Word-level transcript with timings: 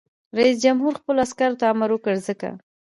رئیس 0.37 0.57
جمهور 0.65 0.93
خپلو 0.99 1.19
عسکرو 1.25 1.59
ته 1.59 1.65
امر 1.73 1.89
وکړ؛ 1.93 2.15
ځمکه! 2.25 2.49